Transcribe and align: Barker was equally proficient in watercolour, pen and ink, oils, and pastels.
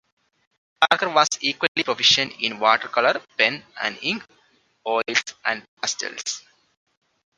Barker 0.79 1.09
was 1.09 1.27
equally 1.41 1.83
proficient 1.83 2.33
in 2.39 2.59
watercolour, 2.59 3.21
pen 3.37 3.63
and 3.83 3.99
ink, 4.01 4.25
oils, 4.87 5.23
and 5.45 5.63
pastels. 5.79 6.41